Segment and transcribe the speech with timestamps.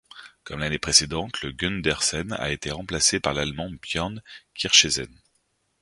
[0.45, 4.19] Comme l'année précédente, le Gundersen a été remporté par l'Allemand Björn
[4.55, 5.15] Kircheisen.